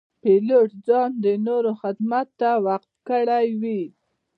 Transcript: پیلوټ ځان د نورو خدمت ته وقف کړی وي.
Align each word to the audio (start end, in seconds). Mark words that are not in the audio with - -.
پیلوټ 0.21 0.69
ځان 0.87 1.09
د 1.23 1.25
نورو 1.47 1.71
خدمت 1.81 2.27
ته 2.39 2.49
وقف 2.65 2.91
کړی 3.09 3.47
وي. 3.61 3.81